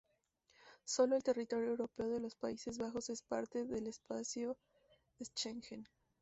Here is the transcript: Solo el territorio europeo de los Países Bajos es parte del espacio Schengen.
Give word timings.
Solo 0.83 1.15
el 1.15 1.21
territorio 1.23 1.67
europeo 1.69 2.09
de 2.09 2.19
los 2.19 2.33
Países 2.33 2.79
Bajos 2.79 3.11
es 3.11 3.21
parte 3.21 3.65
del 3.65 3.85
espacio 3.85 4.57
Schengen. 5.21 5.87